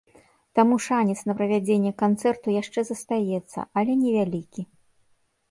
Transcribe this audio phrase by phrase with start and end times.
[0.59, 4.61] Таму шанец на правядзенне канцэрту яшчэ застаецца, але невялікі.